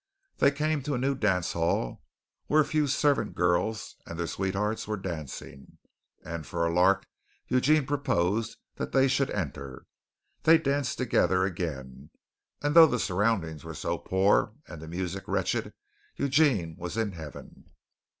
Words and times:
They 0.37 0.49
came 0.49 0.81
to 0.81 0.95
a 0.95 0.97
new 0.97 1.13
dance 1.13 1.53
hall, 1.53 2.01
where 2.47 2.59
a 2.59 2.65
few 2.65 2.87
servant 2.87 3.35
girls 3.35 3.97
and 4.07 4.17
their 4.17 4.25
sweethearts 4.25 4.87
were 4.87 4.97
dancing, 4.97 5.77
and 6.25 6.43
for 6.43 6.65
a 6.65 6.73
lark 6.73 7.05
Eugene 7.49 7.85
proposed 7.85 8.57
that 8.77 8.93
they 8.93 9.07
should 9.07 9.29
enter. 9.29 9.85
They 10.41 10.57
danced 10.57 10.97
together 10.97 11.43
again, 11.43 12.09
and 12.63 12.75
though 12.75 12.87
the 12.87 12.97
surroundings 12.97 13.63
were 13.63 13.75
so 13.75 13.99
poor 13.99 14.53
and 14.67 14.81
the 14.81 14.87
music 14.87 15.25
wretched, 15.27 15.71
Eugene 16.17 16.75
was 16.79 16.97
in 16.97 17.11
heaven. 17.11 17.65